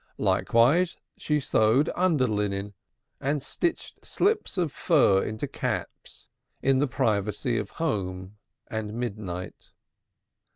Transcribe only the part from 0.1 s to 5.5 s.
Likewise she sewed underlinen and stitched slips of fur into